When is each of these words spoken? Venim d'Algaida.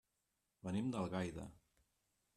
Venim 0.69 0.89
d'Algaida. 0.95 1.47